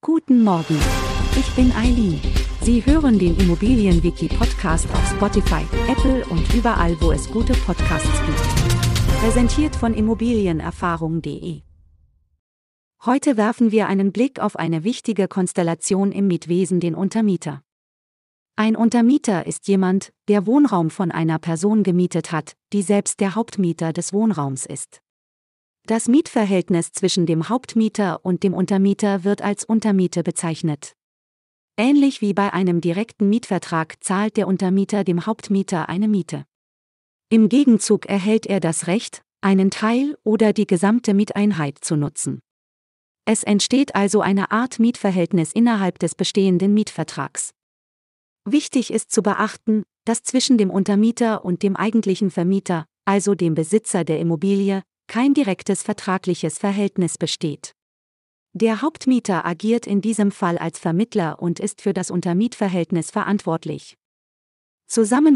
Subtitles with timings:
[0.00, 0.78] Guten Morgen.
[1.36, 2.20] Ich bin Eileen.
[2.62, 9.18] Sie hören den Immobilienwiki-Podcast auf Spotify, Apple und überall, wo es gute Podcasts gibt.
[9.20, 11.62] Präsentiert von Immobilienerfahrung.de.
[13.04, 17.62] Heute werfen wir einen Blick auf eine wichtige Konstellation im Mietwesen, den Untermieter.
[18.54, 23.92] Ein Untermieter ist jemand, der Wohnraum von einer Person gemietet hat, die selbst der Hauptmieter
[23.92, 25.00] des Wohnraums ist.
[25.88, 30.92] Das Mietverhältnis zwischen dem Hauptmieter und dem Untermieter wird als Untermiete bezeichnet.
[31.78, 36.44] Ähnlich wie bei einem direkten Mietvertrag zahlt der Untermieter dem Hauptmieter eine Miete.
[37.30, 42.40] Im Gegenzug erhält er das Recht, einen Teil oder die gesamte Mieteinheit zu nutzen.
[43.24, 47.54] Es entsteht also eine Art Mietverhältnis innerhalb des bestehenden Mietvertrags.
[48.44, 54.04] Wichtig ist zu beachten, dass zwischen dem Untermieter und dem eigentlichen Vermieter, also dem Besitzer
[54.04, 57.74] der Immobilie, kein direktes vertragliches Verhältnis besteht.
[58.52, 63.96] Der Hauptmieter agiert in diesem Fall als Vermittler und ist für das Untermietverhältnis verantwortlich.
[64.86, 65.26] Zusammen